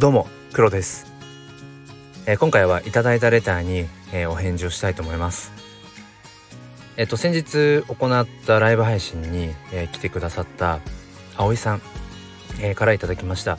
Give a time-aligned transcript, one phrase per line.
[0.00, 1.12] どうも黒です、
[2.24, 5.50] えー、今回はいただいたレターに、えー、お返事をしたいと思います。
[6.96, 10.78] えっ、と先日行ったライブ配信に、え、来てくださった
[11.36, 11.82] 葵さん、
[12.60, 13.58] えからいただきました。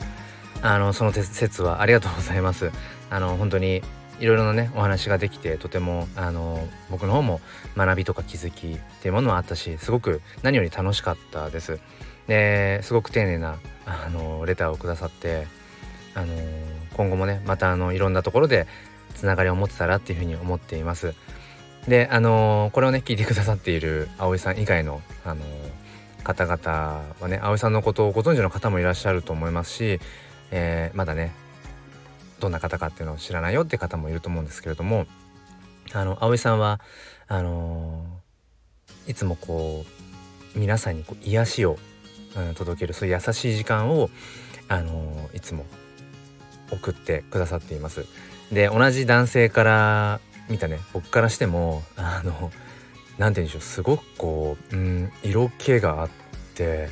[0.62, 2.72] あのその説はありがとうございます。
[3.10, 3.82] あの本当に
[4.18, 7.42] いろいろなねお話ができてとてもあの僕の方も
[7.76, 11.78] 学びとか気づきっていうものもあったしすごく何より楽しかったです。
[12.28, 15.59] ですごく丁寧なあのレターをくださって
[16.20, 16.34] あの
[16.94, 18.66] 今後もねまたあのいろんなところで
[19.14, 21.14] つながりを持ってたらっていうふうに思っています。
[21.88, 25.42] であのこれをね聞いてくださっている葵さん以外のあの
[26.22, 30.00] 方々はね葵さんのことをご存知の方もいらっしゃると思いますし、
[30.50, 31.32] えー、まだね
[32.38, 35.06] どんな方かっていうのを知らないよって方もいると思うんですけれども
[35.94, 36.80] あの葵さんは
[37.28, 38.04] あの
[39.06, 39.86] いつもこ
[40.54, 41.78] う皆さんにこう癒しを、
[42.36, 44.10] うん、届けるそういう優しい時間を
[44.68, 45.64] あのいつも
[46.70, 48.06] 送ってくださっています。
[48.52, 52.50] で同じ男性から見たね僕からしてもあの
[53.18, 56.10] 何て言うんでしょうすごくこう、うん、色気があっ
[56.54, 56.88] て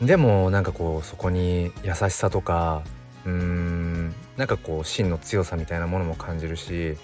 [0.00, 2.82] でもなんかこうそこに優しさとか
[3.24, 6.96] うーんなんかこう芯の強さみたいなものも感じるし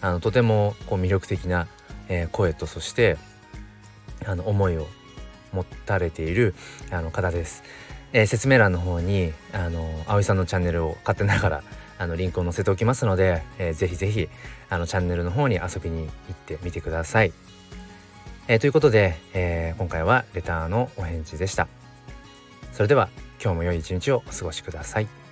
[0.00, 1.66] あのとてもこう魅力的な、
[2.08, 3.16] えー、声とそして
[4.26, 4.86] あの思いを
[5.52, 6.54] 持たれている
[6.90, 7.62] あの方です。
[8.12, 11.62] えー、説明欄の方にあの葵さんのチャンネルを勝手ながら
[11.98, 14.28] あのリンクを載せておきますので、えー、ぜひぜひ
[14.68, 17.32] あのチャンネルの方に遊びに行ってみてください。
[18.48, 21.68] えー、ということで、えー、今回はレターのお返事でした。
[22.72, 23.08] それでは
[23.42, 25.25] 今日も良い一日をお過ごしください。